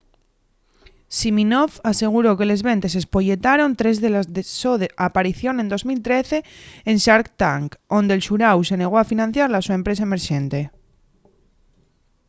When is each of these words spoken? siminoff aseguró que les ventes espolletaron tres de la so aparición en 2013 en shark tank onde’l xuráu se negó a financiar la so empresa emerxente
siminoff 1.17 1.73
aseguró 1.91 2.29
que 2.37 2.49
les 2.51 2.61
ventes 2.69 2.93
espolletaron 3.01 3.77
tres 3.79 3.97
de 4.03 4.09
la 4.15 4.21
so 4.61 4.71
aparición 5.07 5.55
en 5.61 5.67
2013 5.73 6.35
en 6.89 6.97
shark 7.03 7.27
tank 7.41 7.69
onde’l 7.99 8.25
xuráu 8.27 8.59
se 8.67 8.75
negó 8.81 8.95
a 8.99 9.09
financiar 9.11 9.49
la 9.51 9.61
so 9.65 9.71
empresa 9.79 10.03
emerxente 10.09 10.59